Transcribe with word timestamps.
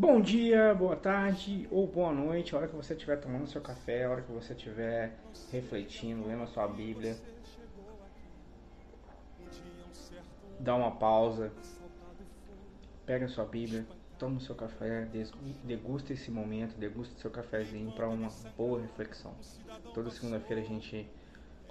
Bom 0.00 0.20
dia, 0.20 0.72
boa 0.76 0.94
tarde 0.94 1.66
ou 1.72 1.84
boa 1.84 2.12
noite, 2.12 2.54
a 2.54 2.58
hora 2.58 2.68
que 2.68 2.76
você 2.76 2.94
estiver 2.94 3.16
tomando 3.16 3.48
seu 3.48 3.60
café, 3.60 4.04
a 4.04 4.10
hora 4.12 4.22
que 4.22 4.30
você 4.30 4.52
estiver 4.52 5.18
refletindo, 5.50 6.24
lendo 6.24 6.44
a 6.44 6.46
sua 6.46 6.68
Bíblia. 6.68 7.16
Dá 10.60 10.76
uma 10.76 10.92
pausa, 10.92 11.50
pega 13.04 13.26
a 13.26 13.28
sua 13.28 13.44
Bíblia, 13.44 13.84
toma 14.20 14.36
o 14.36 14.40
seu 14.40 14.54
café, 14.54 15.08
degusta 15.64 16.12
esse 16.12 16.30
momento, 16.30 16.78
degusta 16.78 17.20
seu 17.20 17.32
cafezinho 17.32 17.90
para 17.90 18.08
uma 18.08 18.28
boa 18.56 18.80
reflexão. 18.80 19.34
Toda 19.92 20.12
segunda-feira 20.12 20.62
a 20.62 20.64
gente 20.64 21.08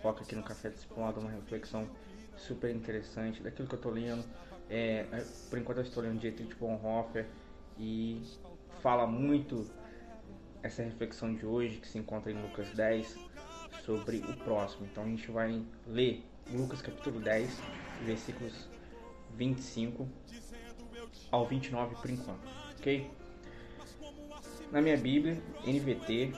coloca 0.01 0.23
aqui 0.23 0.35
no 0.35 0.43
Café 0.43 0.69
Discipulado 0.69 1.21
uma 1.21 1.31
reflexão 1.31 1.87
super 2.35 2.75
interessante 2.75 3.41
daquilo 3.41 3.69
que 3.69 3.75
eu 3.75 3.79
estou 3.79 3.91
lendo. 3.93 4.25
É, 4.69 5.05
por 5.49 5.57
enquanto 5.57 5.77
eu 5.77 5.83
estou 5.83 6.03
lendo 6.03 6.19
Dietrich 6.19 6.53
Bonhoeffer 6.55 7.25
e 7.79 8.21
fala 8.81 9.05
muito 9.05 9.69
essa 10.63 10.83
reflexão 10.83 11.33
de 11.33 11.45
hoje 11.45 11.77
que 11.77 11.87
se 11.87 11.97
encontra 11.97 12.31
em 12.31 12.41
Lucas 12.41 12.69
10 12.71 13.17
sobre 13.83 14.17
o 14.17 14.37
próximo. 14.37 14.85
Então 14.85 15.03
a 15.03 15.07
gente 15.07 15.29
vai 15.31 15.63
ler 15.85 16.23
Lucas 16.51 16.81
capítulo 16.81 17.19
10, 17.19 17.49
versículos 18.03 18.67
25 19.35 20.07
ao 21.31 21.45
29 21.45 21.95
por 21.95 22.09
enquanto, 22.09 22.47
ok? 22.79 23.09
Na 24.71 24.81
minha 24.81 24.97
Bíblia, 24.97 25.41
NVT, 25.65 26.33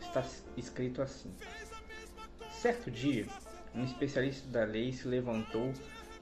está 0.00 0.24
escrito 0.56 1.02
assim: 1.02 1.30
Certo 2.50 2.90
dia, 2.90 3.26
um 3.74 3.84
especialista 3.84 4.48
da 4.48 4.64
lei 4.64 4.92
se 4.92 5.06
levantou 5.06 5.72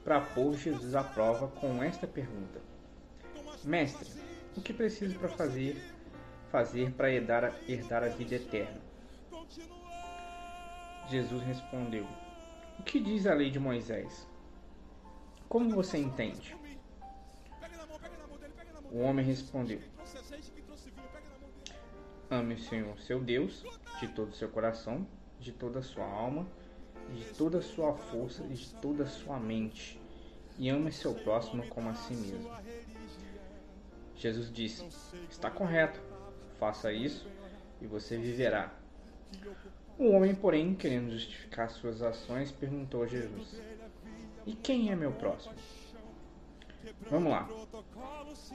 para 0.03 0.19
pôr 0.19 0.53
Jesus 0.57 0.95
à 0.95 1.03
prova 1.03 1.47
com 1.47 1.81
esta 1.81 2.05
pergunta: 2.05 2.61
Mestre, 3.63 4.09
o 4.55 4.61
que 4.61 4.73
preciso 4.73 5.17
para 5.17 5.29
fazer 5.29 5.75
fazer 6.51 6.91
para 6.91 7.11
herdar, 7.11 7.51
herdar 7.67 8.03
a 8.03 8.09
vida 8.09 8.35
eterna? 8.35 8.79
Jesus 11.09 11.41
respondeu: 11.43 12.07
O 12.79 12.83
que 12.83 12.99
diz 12.99 13.25
a 13.25 13.33
lei 13.33 13.49
de 13.49 13.59
Moisés? 13.59 14.27
Como 15.49 15.71
você 15.71 15.97
entende? 15.97 16.55
O 18.91 18.99
homem 18.99 19.25
respondeu: 19.25 19.81
Ame 22.29 22.53
o 22.53 22.59
Senhor, 22.59 22.99
seu 22.99 23.19
Deus, 23.19 23.63
de 23.99 24.07
todo 24.09 24.29
o 24.29 24.35
seu 24.35 24.49
coração, 24.49 25.07
de 25.39 25.51
toda 25.51 25.79
a 25.79 25.83
sua 25.83 26.05
alma, 26.05 26.47
de 27.11 27.25
toda 27.33 27.57
a 27.57 27.61
sua 27.61 27.93
força 27.93 28.43
de 28.43 28.73
toda 28.75 29.03
a 29.03 29.07
sua 29.07 29.39
mente, 29.39 29.99
e 30.57 30.69
ame 30.69 30.91
seu 30.91 31.13
próximo 31.13 31.67
como 31.67 31.89
a 31.89 31.95
si 31.95 32.13
mesmo. 32.13 32.49
Jesus 34.23 34.49
disse: 34.53 34.85
Está 35.29 35.51
correto, 35.51 35.99
faça 36.57 36.93
isso 36.93 37.27
e 37.81 37.85
você 37.85 38.17
viverá. 38.17 38.73
O 39.99 40.11
homem, 40.11 40.33
porém, 40.33 40.73
querendo 40.73 41.11
justificar 41.11 41.69
suas 41.69 42.01
ações, 42.01 42.49
perguntou 42.49 43.03
a 43.03 43.07
Jesus: 43.07 43.61
E 44.45 44.53
quem 44.53 44.93
é 44.93 44.95
meu 44.95 45.11
próximo? 45.11 45.53
Vamos 47.11 47.33
lá. 47.33 47.49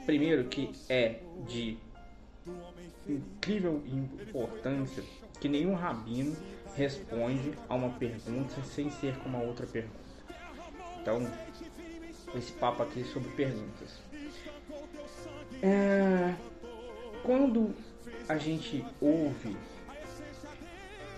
Primeiro, 0.07 0.49
que 0.49 0.71
é 0.89 1.21
de 1.47 1.77
incrível 3.07 3.83
importância 3.85 5.03
que 5.39 5.47
nenhum 5.47 5.75
rabino 5.75 6.35
responde 6.75 7.53
a 7.67 7.75
uma 7.75 7.91
pergunta 7.91 8.59
sem 8.63 8.89
ser 8.89 9.15
como 9.19 9.37
a 9.37 9.41
outra 9.41 9.67
pergunta. 9.67 9.99
Então, 10.99 11.31
esse 12.35 12.53
papo 12.53 12.81
aqui 12.81 13.01
é 13.01 13.05
sobre 13.05 13.29
perguntas. 13.33 14.01
É, 15.61 16.33
quando 17.23 17.75
a 18.27 18.37
gente 18.37 18.85
ouve 19.01 19.57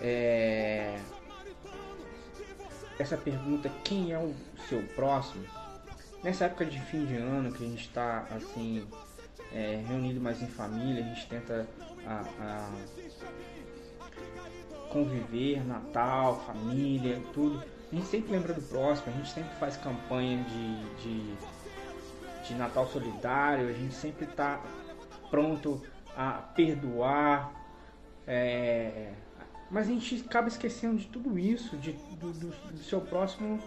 é, 0.00 0.98
essa 2.98 3.16
pergunta, 3.16 3.70
quem 3.84 4.12
é 4.12 4.18
o 4.18 4.34
seu 4.68 4.82
próximo? 4.94 5.44
Nessa 6.22 6.46
época 6.46 6.64
de 6.64 6.80
fim 6.80 7.04
de 7.04 7.16
ano 7.16 7.52
que 7.52 7.64
a 7.64 7.66
gente 7.66 7.86
está 7.86 8.26
assim 8.30 8.86
é, 9.52 9.82
reunido 9.86 10.20
mais 10.20 10.40
em 10.42 10.46
família, 10.46 11.04
a 11.04 11.08
gente 11.08 11.26
tenta 11.28 11.66
a, 12.06 12.24
a 12.40 12.70
conviver, 14.90 15.64
Natal, 15.64 16.44
família, 16.46 17.20
tudo. 17.32 17.62
A 17.90 17.94
gente 17.94 18.06
sempre 18.06 18.32
lembra 18.32 18.54
do 18.54 18.62
próximo, 18.62 19.12
a 19.12 19.16
gente 19.16 19.32
sempre 19.32 19.54
faz 19.56 19.76
campanha 19.76 20.44
de, 20.44 21.02
de 21.02 21.34
de 22.44 22.54
Natal 22.54 22.86
Solidário, 22.86 23.68
a 23.68 23.72
gente 23.72 23.94
sempre 23.94 24.24
está 24.24 24.60
pronto 25.30 25.82
a 26.16 26.32
perdoar, 26.54 27.52
é, 28.26 29.12
mas 29.70 29.88
a 29.88 29.90
gente 29.90 30.22
acaba 30.26 30.48
esquecendo 30.48 30.98
de 30.98 31.06
tudo 31.06 31.38
isso, 31.38 31.76
de, 31.78 31.92
do, 31.92 32.32
do, 32.32 32.48
do 32.48 32.78
seu 32.78 33.00
próximo 33.00 33.58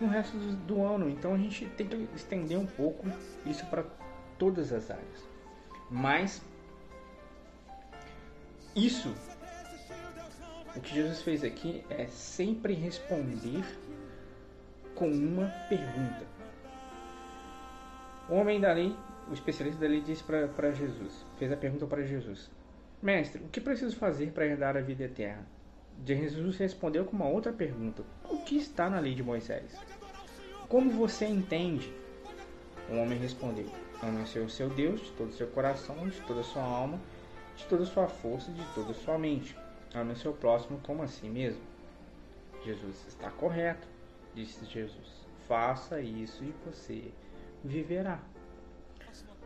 no 0.00 0.08
resto 0.08 0.36
do, 0.36 0.56
do, 0.56 0.82
ano. 0.82 1.08
Então 1.08 1.34
a 1.34 1.38
gente 1.38 1.66
tem 1.76 1.86
que 1.86 2.08
estender 2.14 2.58
um 2.58 2.66
pouco 2.66 3.06
isso 3.46 3.64
para 3.66 3.84
todas 4.38 4.72
as 4.72 4.90
áreas. 4.90 5.28
Mas 5.88 6.42
isso, 8.74 9.14
o 10.74 10.80
que 10.80 10.94
Jesus 10.94 11.22
fez 11.22 11.44
aqui 11.44 11.84
é 11.88 12.06
sempre 12.06 12.74
responder 12.74 13.62
com 14.94 15.08
uma 15.08 15.46
pergunta. 15.68 16.26
O 18.32 18.34
homem 18.36 18.58
da 18.58 18.72
lei, 18.72 18.96
o 19.28 19.34
especialista 19.34 19.82
da 19.82 19.86
lei, 19.86 20.00
disse 20.00 20.24
para 20.24 20.72
Jesus, 20.72 21.26
fez 21.38 21.52
a 21.52 21.56
pergunta 21.56 21.86
para 21.86 22.02
Jesus: 22.02 22.50
Mestre, 23.02 23.42
o 23.44 23.48
que 23.50 23.60
preciso 23.60 23.94
fazer 23.94 24.32
para 24.32 24.46
herdar 24.46 24.74
a 24.74 24.80
vida 24.80 25.04
eterna? 25.04 25.46
Jesus 26.02 26.56
respondeu 26.56 27.04
com 27.04 27.14
uma 27.14 27.28
outra 27.28 27.52
pergunta: 27.52 28.02
O 28.24 28.38
que 28.38 28.56
está 28.56 28.88
na 28.88 29.00
lei 29.00 29.14
de 29.14 29.22
Moisés? 29.22 29.78
Como 30.66 30.90
você 30.92 31.26
entende? 31.26 31.92
O 32.88 32.96
homem 32.96 33.18
respondeu: 33.18 33.66
Ame 34.02 34.22
o 34.22 34.48
seu 34.48 34.70
Deus 34.70 35.02
de 35.02 35.12
todo 35.12 35.28
o 35.28 35.34
seu 35.34 35.48
coração, 35.48 36.08
de 36.08 36.18
toda 36.22 36.40
a 36.40 36.44
sua 36.44 36.62
alma, 36.62 36.98
de 37.54 37.66
toda 37.66 37.82
a 37.82 37.86
sua 37.86 38.08
força 38.08 38.50
de 38.50 38.64
toda 38.74 38.92
a 38.92 38.94
sua 38.94 39.18
mente. 39.18 39.54
Ame 39.94 40.14
o 40.14 40.16
seu 40.16 40.32
próximo 40.32 40.80
como 40.84 41.02
a 41.02 41.06
si 41.06 41.28
mesmo. 41.28 41.60
Jesus 42.64 43.04
está 43.06 43.30
correto, 43.30 43.86
disse 44.34 44.64
Jesus. 44.64 45.20
Faça 45.46 46.00
isso 46.00 46.42
e 46.42 46.54
você 46.64 47.12
viverá. 47.64 48.20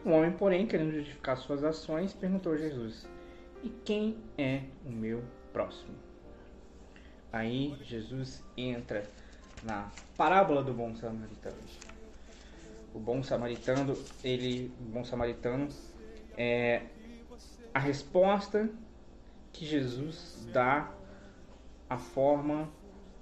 O 0.05 0.11
homem, 0.11 0.31
porém, 0.31 0.67
querendo 0.67 0.93
justificar 0.93 1.37
suas 1.37 1.65
ações, 1.65 2.13
perguntou 2.13 2.53
a 2.53 2.57
Jesus: 2.57 3.09
E 3.63 3.69
quem 3.85 4.17
é 4.39 4.63
o 4.85 4.91
meu 4.91 5.23
próximo? 5.53 5.95
Aí 7.33 7.77
Jesus 7.83 8.43
entra 8.57 9.03
na 9.65 9.91
parábola 10.17 10.63
do 10.63 10.73
bom 10.73 10.95
samaritano. 10.95 11.57
O 12.95 12.99
bom 12.99 13.23
samaritano, 13.23 13.95
ele, 14.23 14.73
o 14.81 14.85
bom 14.85 15.05
samaritano 15.05 15.69
é 16.37 16.83
a 17.75 17.79
resposta 17.79 18.71
que 19.53 19.67
Jesus 19.67 20.49
dá 20.53 20.91
a 21.91 21.99
forma 21.99 22.71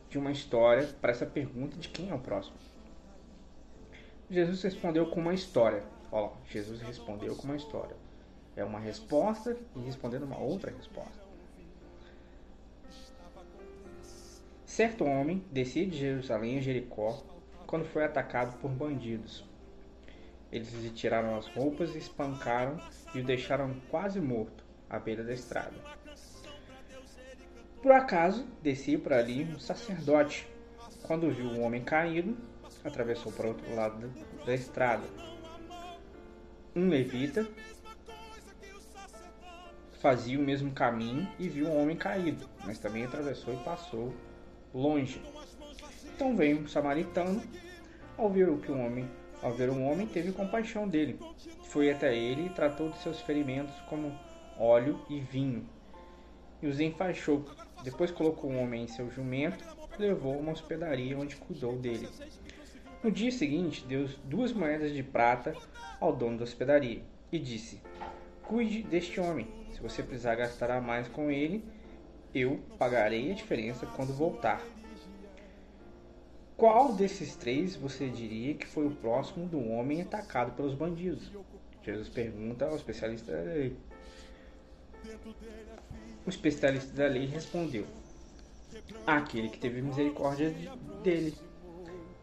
de 0.09 0.19
uma 0.19 0.31
história 0.31 0.87
para 1.00 1.11
essa 1.11 1.26
pergunta 1.26 1.76
de 1.76 1.88
quem 1.88 2.11
é 2.11 2.15
o 2.15 2.19
próximo. 2.19 2.56
Jesus 4.34 4.62
respondeu 4.62 5.06
com 5.06 5.21
uma 5.21 5.33
história. 5.33 5.83
Jesus 6.50 6.81
respondeu 6.81 7.34
com 7.37 7.45
uma 7.45 7.56
história. 7.56 7.97
É 8.56 8.65
uma 8.65 8.78
resposta 8.78 9.56
e 9.75 9.81
respondendo 9.81 10.25
uma 10.25 10.39
outra 10.39 10.71
resposta. 10.71 11.25
Certo 14.65 15.05
homem 15.05 15.44
descia 15.53 15.87
de 15.87 15.97
Jerusalém 15.97 16.59
a 16.59 16.61
Jericó 16.61 17.23
quando 17.67 17.84
foi 17.84 18.05
atacado 18.05 18.59
por 18.59 18.71
bandidos. 18.71 19.44
Eles 20.50 20.73
lhe 20.73 20.91
tiraram 20.91 21.37
as 21.37 21.47
roupas, 21.49 21.94
espancaram 21.94 22.81
e 23.14 23.20
o 23.20 23.25
deixaram 23.25 23.75
quase 23.91 24.20
morto 24.20 24.64
à 24.88 24.99
beira 24.99 25.23
da 25.23 25.32
estrada. 25.32 25.75
Por 27.82 27.93
acaso, 27.93 28.47
descia 28.62 28.99
por 28.99 29.12
ali 29.12 29.44
um 29.44 29.59
sacerdote. 29.59 30.49
Quando 31.03 31.31
viu 31.31 31.47
o 31.47 31.61
homem 31.61 31.85
caído, 31.85 32.37
atravessou 32.85 33.33
para 33.33 33.47
o 33.47 33.49
outro 33.49 33.75
lado 33.75 34.13
da 34.45 34.55
estrada. 34.55 35.05
Um 36.77 36.89
levita 36.89 37.47
fazia 40.01 40.39
o 40.39 40.43
mesmo 40.43 40.71
caminho 40.73 41.27
e 41.39 41.49
viu 41.49 41.67
um 41.67 41.83
homem 41.83 41.97
caído, 41.97 42.47
mas 42.65 42.79
também 42.79 43.05
atravessou 43.05 43.55
e 43.55 43.65
passou 43.65 44.13
longe. 44.75 45.23
Então 46.15 46.37
veio 46.37 46.61
um 46.61 46.69
samaritano, 46.69 47.43
ao 48.19 48.29
ver 48.29 48.49
o 48.49 48.59
que 48.59 48.71
um 48.71 48.85
homem, 48.85 49.11
ao 49.43 49.53
ver 49.53 49.71
um 49.71 49.89
homem, 49.91 50.07
teve 50.07 50.31
compaixão 50.33 50.87
dele. 50.87 51.19
Foi 51.65 51.91
até 51.91 52.15
ele 52.15 52.47
e 52.47 52.51
tratou 52.51 52.91
de 52.91 52.99
seus 52.99 53.21
ferimentos 53.21 53.75
como 53.89 54.13
óleo 54.59 55.01
e 55.09 55.21
vinho, 55.21 55.67
e 56.61 56.67
os 56.67 56.79
enfaixou. 56.81 57.45
Depois 57.83 58.11
colocou 58.11 58.51
o 58.51 58.59
homem 58.59 58.85
em 58.85 58.89
seu 58.89 59.11
jumento 59.11 59.65
levou 59.99 60.35
a 60.35 60.39
uma 60.39 60.53
hospedaria 60.53 61.19
onde 61.19 61.37
cuidou 61.37 61.77
dele. 61.77 62.09
No 63.05 63.11
dia 63.11 63.31
seguinte, 63.31 63.85
deu 63.85 64.09
duas 64.25 64.51
moedas 64.55 64.91
de 64.91 65.03
prata 65.03 65.55
ao 66.01 66.17
dono 66.17 66.39
da 66.39 66.45
hospedaria 66.45 67.03
e 67.31 67.39
disse: 67.39 67.79
Cuide 68.43 68.83
deste 68.83 69.21
homem. 69.21 69.47
Se 69.75 69.83
você 69.83 70.03
precisar 70.03 70.37
gastar 70.37 70.81
mais 70.81 71.06
com 71.06 71.31
ele, 71.31 71.62
eu 72.35 72.62
pagarei 72.79 73.31
a 73.31 73.35
diferença 73.35 73.85
quando 73.85 74.15
voltar. 74.15 74.65
Qual 76.56 76.95
desses 76.95 77.37
três 77.37 77.77
você 77.77 78.09
diria 78.09 78.55
que 78.55 78.67
foi 78.67 78.87
o 78.87 78.97
próximo 78.97 79.47
do 79.47 79.61
homem 79.69 80.00
atacado 80.00 80.57
pelos 80.57 80.73
bandidos? 80.75 81.31
Jesus 81.83 82.09
pergunta 82.09 82.65
ao 82.65 82.75
especialista 82.75 83.31
da 83.31 83.43
lei. 83.43 83.77
O 86.25 86.31
especialista 86.31 86.91
da 86.95 87.07
lei 87.07 87.27
respondeu: 87.27 87.85
Aquele 89.07 89.50
que 89.50 89.59
teve 89.59 89.83
misericórdia 89.83 90.55
dele. 91.03 91.35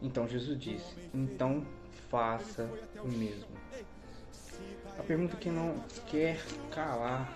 Então 0.02 0.28
Jesus 0.28 0.60
disse: 0.60 0.96
Então 1.14 1.66
faça 2.10 2.70
o 3.04 3.08
mesmo. 3.08 3.48
A 4.98 5.04
pergunta 5.04 5.38
que 5.38 5.50
não 5.50 5.80
quer 6.08 6.44
calar 6.72 7.32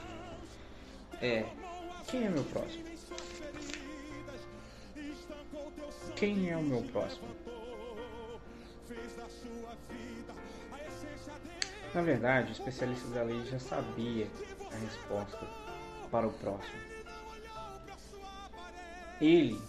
é: 1.22 1.46
Quem 2.08 2.26
é 2.26 2.30
meu 2.30 2.44
próximo? 2.46 2.84
Quem 6.16 6.50
é 6.50 6.58
o 6.58 6.64
meu 6.64 6.82
próximo? 6.84 7.28
Na 11.94 12.02
verdade, 12.02 12.50
o 12.50 12.52
especialista 12.52 13.08
da 13.10 13.24
lei 13.24 13.44
já 13.46 13.60
sabia 13.60 14.28
a 14.72 14.76
resposta 14.76 15.48
para 16.12 16.28
o 16.28 16.34
próximo. 16.34 16.82
Ele, 19.22 19.62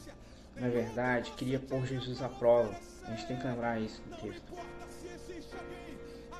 na 0.56 0.68
verdade, 0.68 1.30
queria 1.32 1.58
pôr 1.58 1.86
Jesus 1.86 2.22
à 2.22 2.28
prova. 2.28 2.74
A 3.04 3.10
gente 3.10 3.26
tem 3.26 3.36
que 3.36 3.46
lembrar 3.46 3.80
isso 3.80 4.02
no 4.08 4.16
texto. 4.16 4.52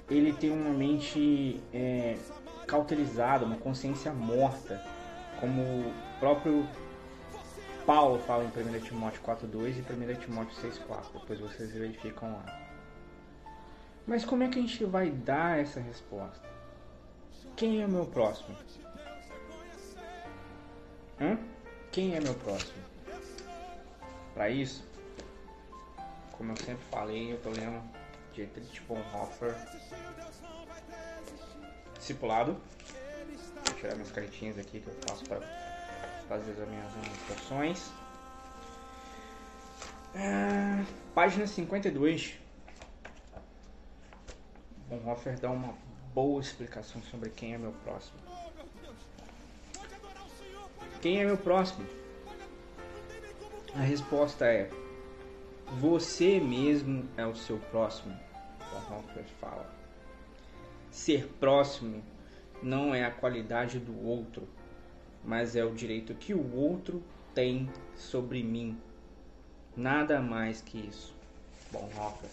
Ele 0.08 0.32
tem 0.32 0.50
uma 0.50 0.70
mente 0.70 1.60
é, 1.72 2.16
cauterizada, 2.66 3.44
uma 3.44 3.56
consciência 3.56 4.12
morta, 4.12 4.82
como 5.40 5.62
o 5.62 5.92
próprio 6.18 6.66
Paulo 7.84 8.18
fala 8.20 8.44
em 8.44 8.48
1 8.48 8.80
Timóteo 8.80 9.20
4.2 9.22 9.76
e 9.76 10.14
1 10.14 10.20
Timóteo 10.20 10.56
6.4. 10.56 11.20
Depois 11.20 11.40
vocês 11.40 11.72
verificam 11.72 12.32
lá. 12.32 12.66
Mas 14.06 14.24
como 14.24 14.44
é 14.44 14.48
que 14.48 14.58
a 14.58 14.62
gente 14.62 14.84
vai 14.84 15.10
dar 15.10 15.58
essa 15.58 15.80
resposta? 15.80 16.48
Quem 17.54 17.82
é 17.82 17.86
meu 17.86 18.06
próximo? 18.06 18.56
Hã? 21.20 21.38
Quem 21.90 22.14
é 22.14 22.20
meu 22.20 22.34
próximo? 22.34 22.95
Para 24.36 24.50
isso, 24.50 24.84
como 26.32 26.52
eu 26.52 26.56
sempre 26.58 26.84
falei, 26.90 27.32
eu 27.32 27.40
tô 27.40 27.48
lendo 27.48 27.82
Dietrich 28.34 28.82
Bonhoeffer, 28.82 29.56
discipulado. 31.96 32.60
Vou 33.64 33.74
tirar 33.76 33.94
minhas 33.94 34.12
cartinhas 34.12 34.58
aqui 34.58 34.80
que 34.80 34.88
eu 34.88 34.94
faço 35.06 35.24
para 35.24 35.40
fazer 36.28 36.50
as 36.50 36.68
minhas 36.68 36.92
anotações. 36.96 37.90
Ah, 40.14 40.84
página 41.14 41.46
52. 41.46 42.38
Bonhoeffer 44.90 45.40
dá 45.40 45.50
uma 45.50 45.74
boa 46.12 46.42
explicação 46.42 47.02
sobre 47.04 47.30
quem 47.30 47.54
é 47.54 47.58
meu 47.58 47.72
próximo. 47.72 48.18
Quem 51.00 51.22
é 51.22 51.24
meu 51.24 51.38
próximo? 51.38 51.88
A 53.76 53.80
resposta 53.80 54.46
é: 54.46 54.70
Você 55.78 56.40
mesmo 56.40 57.06
é 57.14 57.26
o 57.26 57.34
seu 57.34 57.58
próximo. 57.58 58.18
Bonhoeffer 58.70 59.24
fala. 59.38 59.70
Ser 60.90 61.26
próximo 61.38 62.02
não 62.62 62.94
é 62.94 63.04
a 63.04 63.10
qualidade 63.10 63.78
do 63.78 64.02
outro, 64.02 64.48
mas 65.22 65.56
é 65.56 65.62
o 65.62 65.74
direito 65.74 66.14
que 66.14 66.32
o 66.32 66.56
outro 66.56 67.02
tem 67.34 67.68
sobre 67.94 68.42
mim. 68.42 68.80
Nada 69.76 70.22
mais 70.22 70.62
que 70.62 70.78
isso. 70.78 71.14
Bonhoeffer 71.70 72.30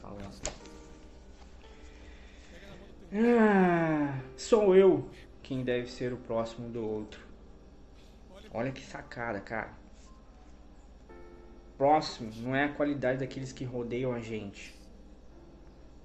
falando. 0.00 0.40
Ah, 3.12 4.20
sou 4.36 4.76
eu 4.76 5.10
quem 5.42 5.64
deve 5.64 5.90
ser 5.90 6.12
o 6.12 6.16
próximo 6.16 6.68
do 6.68 6.88
outro. 6.88 7.20
Olha 8.52 8.70
que 8.70 8.80
sacada, 8.80 9.40
cara. 9.40 9.85
Próximo 11.76 12.30
não 12.42 12.54
é 12.54 12.64
a 12.64 12.72
qualidade 12.72 13.18
daqueles 13.18 13.52
que 13.52 13.64
rodeiam 13.64 14.12
a 14.12 14.20
gente. 14.20 14.74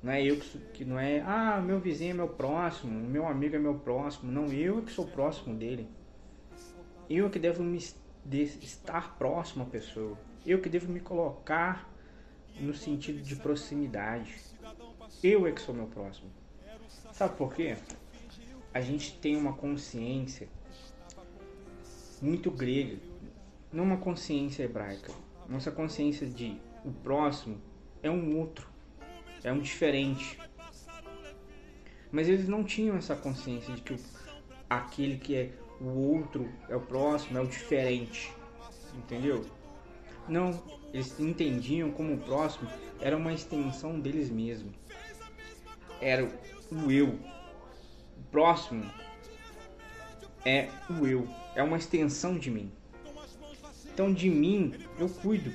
Não 0.03 0.11
é 0.11 0.23
eu 0.23 0.37
que, 0.37 0.57
que 0.73 0.85
não 0.85 0.99
é, 0.99 1.21
ah, 1.21 1.61
meu 1.61 1.79
vizinho 1.79 2.11
é 2.11 2.13
meu 2.15 2.27
próximo, 2.27 2.91
meu 2.91 3.27
amigo 3.27 3.55
é 3.55 3.59
meu 3.59 3.75
próximo. 3.75 4.31
Não, 4.31 4.47
eu 4.47 4.79
é 4.79 4.81
que 4.81 4.91
sou 4.91 5.05
próximo 5.05 5.55
dele. 5.55 5.87
Eu 7.09 7.27
é 7.27 7.29
que 7.29 7.37
devo 7.37 7.63
me 7.63 7.79
de, 8.25 8.43
estar 8.43 9.17
próximo 9.17 9.63
à 9.63 9.65
pessoa. 9.67 10.17
Eu 10.45 10.59
que 10.59 10.69
devo 10.69 10.91
me 10.91 10.99
colocar 10.99 11.89
no 12.59 12.73
sentido 12.73 13.21
de 13.21 13.35
proximidade. 13.35 14.35
Eu 15.23 15.45
é 15.45 15.51
que 15.51 15.61
sou 15.61 15.73
meu 15.75 15.87
próximo. 15.87 16.31
Sabe 17.13 17.37
por 17.37 17.53
quê? 17.53 17.77
A 18.73 18.81
gente 18.81 19.17
tem 19.19 19.35
uma 19.35 19.53
consciência 19.53 20.47
muito 22.21 22.49
grega, 22.49 22.97
não 23.71 23.83
uma 23.83 23.97
consciência 23.97 24.63
hebraica. 24.63 25.11
Nossa 25.47 25.71
consciência 25.71 26.27
de 26.27 26.59
o 26.83 26.91
próximo 26.91 27.61
é 28.01 28.09
um 28.09 28.37
outro, 28.37 28.67
é 29.43 29.51
um 29.51 29.59
diferente. 29.59 30.39
Mas 32.11 32.27
eles 32.27 32.47
não 32.47 32.63
tinham 32.63 32.95
essa 32.97 33.15
consciência 33.15 33.73
de 33.73 33.81
que 33.81 33.95
aquele 34.69 35.17
que 35.17 35.35
é 35.35 35.51
o 35.79 35.87
outro 35.87 36.49
é 36.69 36.75
o 36.75 36.81
próximo, 36.81 37.37
é 37.37 37.41
o 37.41 37.47
diferente. 37.47 38.33
Entendeu? 38.93 39.45
Não, 40.27 40.61
eles 40.93 41.19
entendiam 41.19 41.91
como 41.91 42.13
o 42.13 42.17
próximo 42.17 42.69
era 42.99 43.15
uma 43.17 43.33
extensão 43.33 43.99
deles 43.99 44.29
mesmos. 44.29 44.75
Era 45.99 46.25
o 46.71 46.91
eu. 46.91 47.19
O 48.17 48.23
próximo 48.31 48.89
é 50.45 50.69
o 50.89 51.05
eu, 51.05 51.27
é 51.55 51.63
uma 51.63 51.77
extensão 51.77 52.37
de 52.37 52.49
mim. 52.49 52.71
Então 54.01 54.11
de 54.11 54.31
mim 54.31 54.73
eu 54.97 55.07
cuido. 55.07 55.53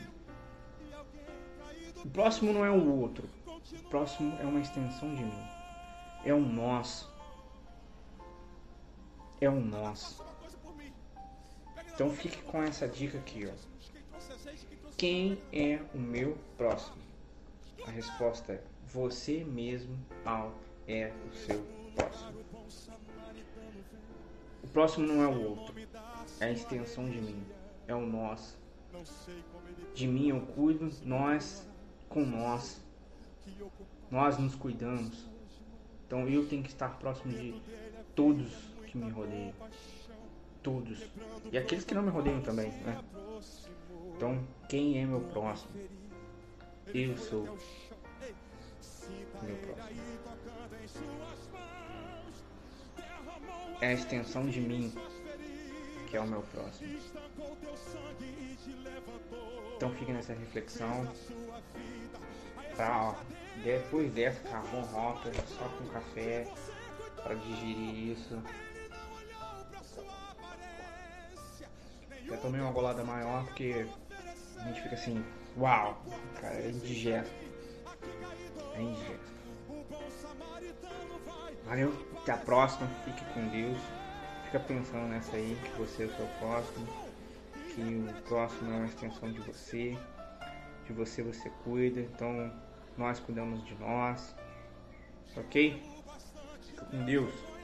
O 2.05 2.09
próximo 2.11 2.53
não 2.53 2.65
é 2.65 2.71
o 2.71 3.01
outro. 3.01 3.29
O 3.49 3.89
próximo 3.89 4.39
é 4.41 4.45
uma 4.45 4.61
extensão 4.61 5.13
de 5.17 5.25
mim. 5.25 5.47
É 6.25 6.33
um 6.33 6.47
nós. 6.47 7.09
É 9.41 9.51
um 9.51 9.61
nós. 9.61 10.23
Então 11.93 12.09
fique 12.09 12.41
com 12.43 12.63
essa 12.63 12.87
dica 12.87 13.19
aqui, 13.19 13.49
ó. 13.49 14.91
Quem 14.97 15.43
é 15.53 15.81
o 15.93 15.99
meu 15.99 16.39
próximo? 16.57 17.03
A 17.85 17.91
resposta 17.91 18.53
é 18.53 18.63
você 18.87 19.43
mesmo 19.43 19.99
ao 20.25 20.55
é 20.87 21.13
o 21.29 21.35
seu 21.35 21.67
próximo. 21.97 22.45
O 24.63 24.69
próximo 24.69 25.05
não 25.05 25.21
é 25.21 25.27
o 25.27 25.49
outro, 25.49 25.75
é 26.39 26.45
a 26.45 26.53
extensão 26.53 27.09
de 27.09 27.21
mim, 27.21 27.45
é 27.87 27.95
o 27.95 28.07
nós. 28.07 28.57
De 29.95 30.07
mim 30.07 30.29
eu 30.29 30.41
cuido, 30.41 30.91
nós 31.05 31.69
com 32.09 32.25
nós. 32.25 32.81
Nós 34.11 34.39
nos 34.39 34.55
cuidamos. 34.55 35.29
Então 36.07 36.29
eu 36.29 36.49
tenho 36.49 36.63
que 36.63 36.69
estar 36.69 36.99
próximo 36.99 37.33
de 37.33 37.61
todos 38.15 38.53
que 38.87 38.97
me 38.97 39.11
rodeiam. 39.11 39.53
Todos. 40.63 41.11
E 41.53 41.59
aqueles 41.59 41.85
que 41.85 41.95
não 41.95 42.03
me 42.03 42.11
rodeiam 42.11 42.41
também, 42.43 42.71
né? 42.71 43.03
Então, 44.17 44.43
quem 44.69 45.01
é 45.01 45.05
meu 45.05 45.21
próximo? 45.21 45.71
Eu 46.95 47.17
sou 47.19 47.43
meu 49.43 49.57
próximo. 49.57 50.01
É 53.81 53.89
a 53.89 53.93
extensão 53.93 54.47
de 54.47 54.61
mim 54.61 54.93
é 56.17 56.21
o 56.21 56.27
meu 56.27 56.43
próximo. 56.43 56.99
Então 59.77 59.91
fique 59.95 60.13
nessa 60.13 60.33
reflexão. 60.33 61.07
Pra, 62.75 63.03
ó, 63.03 63.15
depois 63.63 64.13
dessa, 64.13 64.41
carvão 64.49 64.83
rota, 64.83 65.31
só 65.47 65.69
com 65.69 65.87
café 65.89 66.47
para 67.23 67.35
digerir 67.35 68.13
isso. 68.13 68.43
Já 72.27 72.37
tomei 72.39 72.61
uma 72.61 72.73
bolada 72.73 73.05
maior 73.05 73.45
porque 73.45 73.87
a 74.59 74.65
gente 74.69 74.83
fica 74.83 74.95
assim, 74.95 75.25
uau, 75.57 76.03
cara, 76.41 76.55
é 76.57 76.71
indigesto. 76.71 77.35
É 78.75 78.83
indigesto. 78.83 79.37
Valeu, 81.65 81.93
até 82.23 82.33
a 82.33 82.37
próxima, 82.37 82.89
fique 83.05 83.25
com 83.33 83.49
Deus. 83.49 83.79
Fica 84.47 84.61
pensando 84.61 85.09
nessa 85.09 85.35
aí, 85.37 85.59
que 85.65 85.71
você 85.79 86.05
é 86.05 86.07
o 86.07 86.17
seu 86.17 86.27
próximo, 86.39 86.87
que 87.75 87.81
o 87.81 88.23
próximo 88.29 88.73
é 88.73 88.77
uma 88.77 88.87
extensão 88.87 89.33
de 89.33 89.41
você, 89.41 89.99
de 90.87 90.93
você 90.93 91.21
você 91.21 91.51
cuida, 91.65 92.01
então 92.01 92.53
nós 92.97 93.19
cuidamos 93.19 93.65
de 93.65 93.75
nós, 93.75 94.37
ok? 95.37 95.83
Fica 96.63 96.85
com 96.85 97.05
Deus. 97.05 97.56